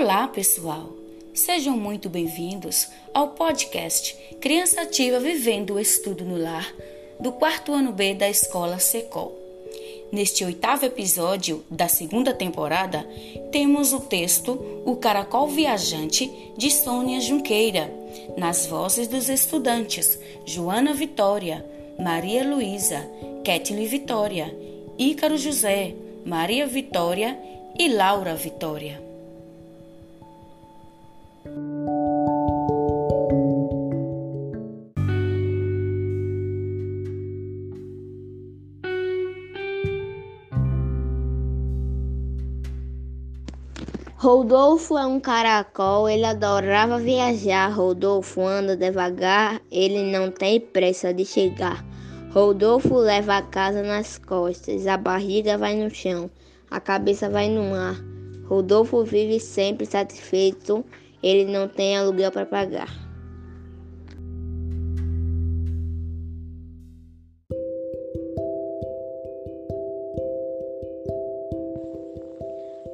Olá, 0.00 0.28
pessoal! 0.28 0.92
Sejam 1.34 1.76
muito 1.76 2.08
bem-vindos 2.08 2.86
ao 3.12 3.30
podcast 3.30 4.16
Criança 4.40 4.82
Ativa 4.82 5.18
Vivendo 5.18 5.74
o 5.74 5.80
Estudo 5.80 6.24
no 6.24 6.40
Lar, 6.40 6.72
do 7.18 7.32
quarto 7.32 7.72
ano 7.72 7.90
B 7.90 8.14
da 8.14 8.30
Escola 8.30 8.78
Secol. 8.78 9.36
Neste 10.12 10.44
oitavo 10.44 10.86
episódio 10.86 11.64
da 11.68 11.88
segunda 11.88 12.32
temporada, 12.32 13.04
temos 13.50 13.92
o 13.92 13.98
texto 13.98 14.52
O 14.86 14.94
Caracol 14.94 15.48
Viajante, 15.48 16.30
de 16.56 16.70
Sônia 16.70 17.20
Junqueira, 17.20 17.92
nas 18.36 18.66
vozes 18.66 19.08
dos 19.08 19.28
estudantes 19.28 20.16
Joana 20.46 20.94
Vitória, 20.94 21.66
Maria 21.98 22.48
Luísa, 22.48 23.04
Kathleen 23.44 23.88
Vitória, 23.88 24.56
Ícaro 24.96 25.36
José, 25.36 25.92
Maria 26.24 26.68
Vitória 26.68 27.36
e 27.76 27.88
Laura 27.88 28.36
Vitória. 28.36 29.07
Rodolfo 44.20 44.98
é 44.98 45.06
um 45.06 45.20
caracol, 45.20 46.08
ele 46.08 46.24
adorava 46.24 46.98
viajar. 46.98 47.68
Rodolfo 47.68 48.42
anda 48.42 48.76
devagar, 48.76 49.60
ele 49.70 50.10
não 50.10 50.30
tem 50.30 50.60
pressa 50.60 51.14
de 51.14 51.24
chegar. 51.24 51.84
Rodolfo 52.30 52.96
leva 52.96 53.36
a 53.36 53.42
casa 53.42 53.82
nas 53.82 54.18
costas, 54.18 54.86
a 54.86 54.96
barriga 54.96 55.56
vai 55.56 55.76
no 55.76 55.88
chão, 55.88 56.28
a 56.70 56.80
cabeça 56.80 57.30
vai 57.30 57.48
no 57.48 57.72
ar. 57.72 57.94
Rodolfo 58.44 59.04
vive 59.04 59.38
sempre 59.40 59.86
satisfeito, 59.86 60.84
ele 61.22 61.44
não 61.50 61.68
tem 61.68 61.96
aluguel 61.96 62.30
para 62.30 62.46
pagar. 62.46 62.88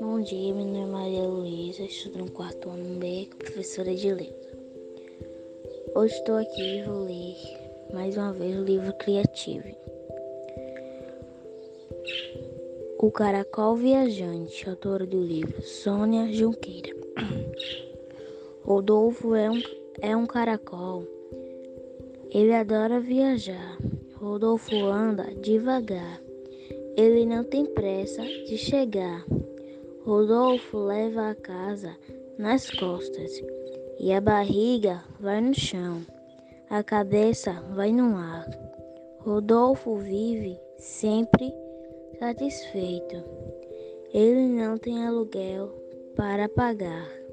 Bom 0.00 0.20
dia, 0.22 0.54
meu 0.54 0.64
nome 0.64 0.80
é 0.80 0.86
Maria 0.86 1.22
Luísa, 1.22 1.82
estudo 1.82 2.18
no 2.18 2.30
quarto 2.30 2.70
ano 2.70 2.98
B, 2.98 3.28
professora 3.38 3.94
de 3.94 4.12
letras. 4.12 4.56
Hoje 5.94 6.14
estou 6.14 6.36
aqui 6.36 6.78
e 6.78 6.82
vou 6.84 7.04
ler 7.04 7.36
mais 7.92 8.16
uma 8.16 8.32
vez 8.32 8.56
o 8.56 8.64
livro 8.64 8.92
Criativo. 8.94 9.68
O 12.98 13.10
Caracol 13.10 13.76
Viajante, 13.76 14.68
autora 14.68 15.06
do 15.06 15.20
livro, 15.20 15.62
Sônia 15.62 16.32
Junqueira. 16.32 16.94
Rodolfo 18.66 19.36
é 19.36 19.48
um, 19.48 19.62
é 20.00 20.16
um 20.16 20.26
caracol. 20.26 21.04
Ele 22.32 22.52
adora 22.52 22.98
viajar. 22.98 23.78
Rodolfo 24.16 24.74
anda 24.74 25.32
devagar. 25.40 26.20
Ele 26.96 27.24
não 27.24 27.44
tem 27.44 27.64
pressa 27.64 28.22
de 28.22 28.58
chegar. 28.58 29.24
Rodolfo 30.04 30.78
leva 30.78 31.30
a 31.30 31.34
casa 31.36 31.96
nas 32.36 32.68
costas 32.68 33.40
e 34.00 34.12
a 34.12 34.20
barriga 34.20 35.00
vai 35.20 35.40
no 35.40 35.54
chão, 35.54 36.04
a 36.68 36.82
cabeça 36.82 37.52
vai 37.72 37.92
no 37.92 38.16
ar. 38.16 38.48
Rodolfo 39.20 39.94
vive 39.94 40.58
sempre 40.76 41.54
satisfeito. 42.18 43.22
Ele 44.12 44.48
não 44.48 44.76
tem 44.76 45.06
aluguel 45.06 45.72
para 46.16 46.48
pagar. 46.48 47.25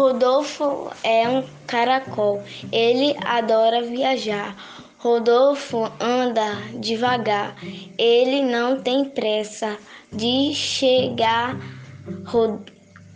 Rodolfo 0.00 0.90
é 1.04 1.28
um 1.28 1.44
caracol, 1.66 2.42
ele 2.72 3.14
adora 3.22 3.82
viajar. 3.82 4.56
Rodolfo 4.96 5.92
anda 6.00 6.54
devagar, 6.78 7.54
ele 7.98 8.40
não 8.40 8.80
tem 8.80 9.04
pressa 9.04 9.76
de 10.10 10.54
chegar. 10.54 11.54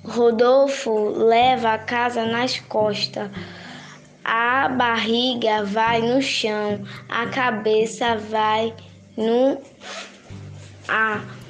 Rodolfo 0.05 1.09
leva 1.09 1.73
a 1.73 1.79
casa 1.79 2.27
nas 2.27 2.61
costas, 2.61 3.31
a 4.23 4.69
barriga 4.69 5.65
vai 5.65 6.03
no 6.03 6.21
chão, 6.21 6.85
a 7.09 7.25
cabeça 7.29 8.15
vai 8.19 8.75
no 9.17 9.59
ar. 10.87 11.44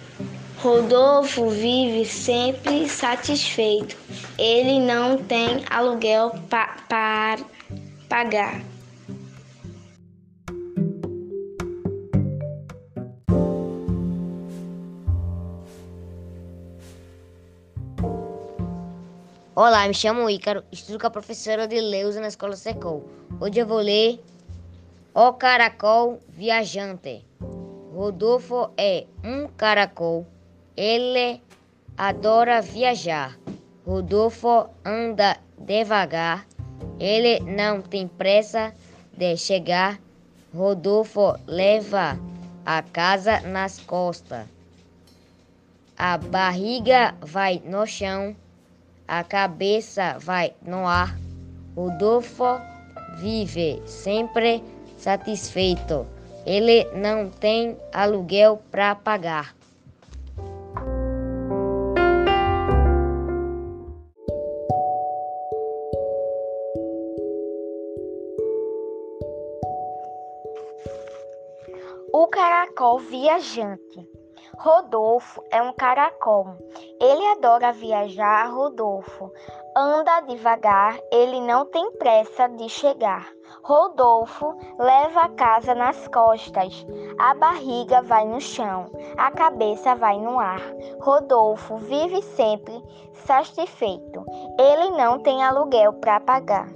Rodolfo 0.65 1.51
vive 1.51 2.07
sempre 2.07 2.89
satisfeito. 2.89 3.99
Ele 4.39 4.81
não 4.81 5.19
tem 5.23 5.63
aluguel 5.69 6.31
pa 6.49 6.75
para 6.89 7.45
pagar. 8.09 8.63
Olá, 19.55 19.87
me 19.87 19.93
chamo 19.93 20.31
Ícaro, 20.31 20.65
estudo 20.73 20.99
com 20.99 21.07
a 21.07 21.11
professora 21.11 21.69
de 21.69 21.79
Leusa 21.79 22.23
na 22.23 22.29
escola 22.29 22.57
Secol. 22.57 23.05
Hoje 23.39 23.59
eu 23.59 23.67
vou 23.67 23.81
ler 23.81 24.19
O 25.13 25.35
Caracol 25.35 26.21
Viajante. 26.31 27.23
Rodolfo 27.95 28.71
é 28.79 29.05
um 29.23 29.47
caracol 29.47 30.27
ele 30.77 31.41
adora 31.97 32.61
viajar. 32.61 33.39
Rodolfo 33.87 34.69
anda 34.85 35.37
devagar. 35.59 36.47
Ele 36.99 37.41
não 37.41 37.81
tem 37.81 38.09
pressa 38.09 38.73
de 39.17 39.37
chegar. 39.37 40.01
Rodolfo 40.55 41.35
leva 41.47 42.19
a 42.65 42.83
casa 42.83 43.41
nas 43.41 43.79
costas. 43.81 44.47
A 45.97 46.19
barriga 46.19 47.15
vai 47.21 47.62
no 47.65 47.87
chão, 47.87 48.35
a 49.06 49.23
cabeça 49.23 50.17
vai 50.19 50.55
no 50.62 50.87
ar. 50.87 51.17
Rodolfo 51.77 52.61
vive 53.19 53.81
sempre 53.87 54.62
satisfeito. 54.99 56.06
Ele 56.45 56.85
não 56.95 57.31
tem 57.31 57.77
aluguel 57.93 58.61
para 58.71 58.95
pagar. 58.95 59.55
O 72.17 72.29
caracol 72.29 73.01
viajante. 73.01 74.09
Rodolfo 74.57 75.43
é 75.51 75.61
um 75.61 75.73
caracol. 75.73 76.47
Ele 77.01 77.27
adora 77.33 77.73
viajar. 77.73 78.47
Rodolfo 78.53 79.33
anda 79.77 80.21
devagar, 80.21 80.97
ele 81.11 81.41
não 81.41 81.67
tem 81.67 81.91
pressa 81.99 82.47
de 82.51 82.69
chegar. 82.69 83.29
Rodolfo 83.65 84.57
leva 84.79 85.23
a 85.23 85.29
casa 85.31 85.75
nas 85.75 86.07
costas, 86.07 86.87
a 87.19 87.35
barriga 87.35 88.01
vai 88.03 88.25
no 88.25 88.41
chão, 88.41 88.93
a 89.19 89.33
cabeça 89.33 89.97
vai 89.97 90.21
no 90.21 90.38
ar. 90.38 90.61
Rodolfo 91.00 91.79
vive 91.79 92.23
sempre 92.23 92.81
satisfeito, 93.27 94.25
ele 94.56 94.91
não 94.91 95.19
tem 95.19 95.43
aluguel 95.43 95.93
para 95.94 96.21
pagar. 96.21 96.69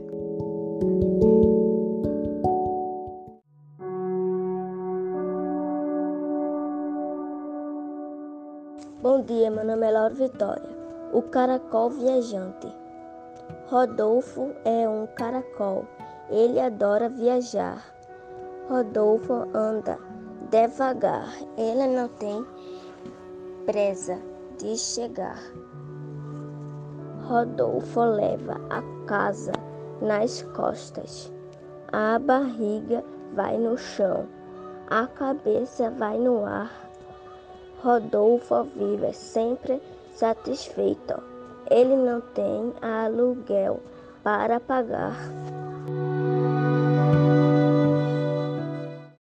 Dia, 9.28 9.50
meu 9.50 9.62
nome 9.62 9.86
é 9.86 9.90
Laura 9.90 10.14
Vitória, 10.14 10.70
o 11.12 11.20
caracol 11.20 11.90
viajante. 11.90 12.66
Rodolfo 13.66 14.54
é 14.64 14.88
um 14.88 15.06
caracol, 15.06 15.84
ele 16.30 16.58
adora 16.58 17.10
viajar. 17.10 17.84
Rodolfo 18.70 19.46
anda 19.54 19.98
devagar, 20.50 21.28
ele 21.58 21.86
não 21.88 22.08
tem 22.08 22.42
pressa 23.66 24.18
de 24.56 24.78
chegar. 24.78 25.38
Rodolfo 27.24 28.00
leva 28.00 28.58
a 28.70 28.82
casa 29.06 29.52
nas 30.00 30.40
costas, 30.56 31.30
a 31.92 32.18
barriga 32.18 33.04
vai 33.34 33.58
no 33.58 33.76
chão, 33.76 34.26
a 34.88 35.06
cabeça 35.06 35.90
vai 35.90 36.16
no 36.16 36.46
ar. 36.46 36.87
Rodolfo 37.82 38.64
vive 38.74 39.12
sempre 39.12 39.80
satisfeito. 40.14 41.22
Ele 41.70 41.94
não 41.94 42.20
tem 42.20 42.72
aluguel 42.82 43.80
para 44.22 44.58
pagar. 44.58 45.16